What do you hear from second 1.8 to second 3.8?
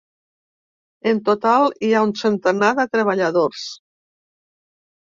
hi ha un centenar de treballadors.